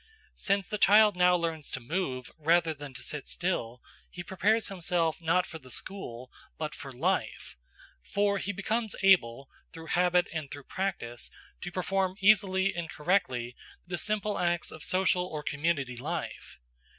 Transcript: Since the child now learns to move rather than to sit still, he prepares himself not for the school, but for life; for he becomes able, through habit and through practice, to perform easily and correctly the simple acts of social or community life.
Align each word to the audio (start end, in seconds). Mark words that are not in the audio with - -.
Since 0.33 0.65
the 0.65 0.79
child 0.79 1.15
now 1.15 1.35
learns 1.35 1.69
to 1.69 1.79
move 1.79 2.31
rather 2.39 2.73
than 2.73 2.91
to 2.95 3.03
sit 3.03 3.27
still, 3.27 3.83
he 4.09 4.23
prepares 4.23 4.67
himself 4.67 5.21
not 5.21 5.45
for 5.45 5.59
the 5.59 5.69
school, 5.69 6.31
but 6.57 6.73
for 6.73 6.91
life; 6.91 7.55
for 8.01 8.39
he 8.39 8.51
becomes 8.51 8.95
able, 9.03 9.47
through 9.71 9.85
habit 9.93 10.27
and 10.33 10.49
through 10.49 10.63
practice, 10.63 11.29
to 11.61 11.71
perform 11.71 12.15
easily 12.19 12.73
and 12.73 12.89
correctly 12.89 13.55
the 13.85 13.99
simple 13.99 14.39
acts 14.39 14.71
of 14.71 14.83
social 14.83 15.27
or 15.27 15.43
community 15.43 15.97
life. 15.97 16.57